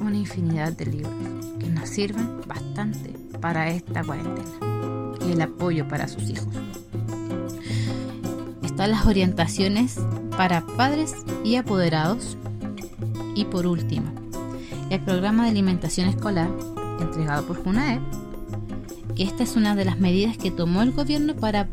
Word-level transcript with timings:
una 0.00 0.16
infinidad 0.16 0.72
de 0.72 0.86
libros 0.86 1.14
que 1.58 1.68
nos 1.68 1.88
sirven 1.88 2.42
bastante 2.46 3.14
para 3.40 3.70
esta 3.70 4.04
cuarentena 4.04 4.50
y 5.26 5.32
el 5.32 5.40
apoyo 5.40 5.88
para 5.88 6.06
sus 6.08 6.28
hijos. 6.28 6.54
Están 8.62 8.90
las 8.90 9.06
orientaciones 9.06 9.98
para 10.36 10.66
padres 10.76 11.14
y 11.44 11.56
apoderados 11.56 12.36
y 13.34 13.46
por 13.46 13.66
último, 13.66 14.12
el 14.94 15.00
programa 15.00 15.44
de 15.44 15.50
alimentación 15.50 16.08
escolar 16.08 16.48
entregado 17.00 17.44
por 17.46 17.62
FUNAEP, 17.62 18.00
que 19.16 19.24
esta 19.24 19.42
es 19.42 19.56
una 19.56 19.74
de 19.74 19.84
las 19.84 19.98
medidas 19.98 20.36
que 20.38 20.52
tomó 20.52 20.82
el 20.82 20.92
gobierno 20.92 21.34
para 21.34 21.68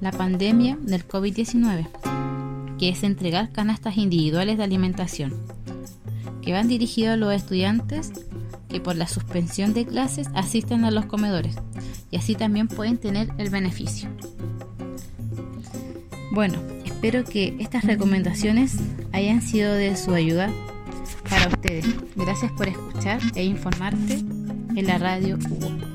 la 0.00 0.10
pandemia 0.10 0.76
del 0.80 1.06
COVID-19, 1.06 1.86
que 2.78 2.88
es 2.88 3.04
entregar 3.04 3.52
canastas 3.52 3.96
individuales 3.96 4.58
de 4.58 4.64
alimentación, 4.64 5.34
que 6.42 6.52
van 6.52 6.66
dirigidos 6.66 7.14
a 7.14 7.16
los 7.16 7.32
estudiantes 7.32 8.12
que 8.68 8.80
por 8.80 8.96
la 8.96 9.06
suspensión 9.06 9.72
de 9.72 9.86
clases 9.86 10.28
asisten 10.34 10.84
a 10.84 10.90
los 10.90 11.06
comedores 11.06 11.56
y 12.10 12.16
así 12.16 12.34
también 12.34 12.66
pueden 12.66 12.98
tener 12.98 13.28
el 13.38 13.50
beneficio. 13.50 14.08
Bueno, 16.32 16.58
espero 16.84 17.22
que 17.22 17.54
estas 17.60 17.84
recomendaciones 17.84 18.78
hayan 19.12 19.42
sido 19.42 19.74
de 19.74 19.96
su 19.96 20.12
ayuda 20.12 20.50
para 21.28 21.48
ustedes. 21.48 21.86
Gracias 22.16 22.52
por 22.52 22.68
escuchar 22.68 23.20
e 23.34 23.44
informarte 23.44 24.14
en 24.14 24.86
la 24.86 24.98
radio 24.98 25.38
Hugo. 25.50 25.91